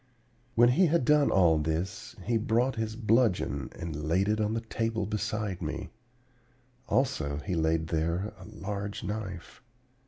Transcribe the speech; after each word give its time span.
"When 0.55 0.69
he 0.69 0.87
had 0.87 1.05
done 1.05 1.29
all 1.29 1.59
this, 1.59 2.15
he 2.23 2.35
brought 2.35 2.75
his 2.75 2.95
bludgeon 2.95 3.69
and 3.77 4.07
laid 4.07 4.27
it 4.29 4.41
on 4.41 4.55
the 4.55 4.61
table 4.61 5.05
beside 5.05 5.61
me; 5.61 5.91
also 6.87 7.37
he 7.45 7.53
laid 7.53 7.89
there 7.89 8.33
a 8.39 8.45
large 8.47 9.03
knife. 9.03 9.61